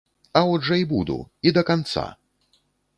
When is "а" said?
0.39-0.41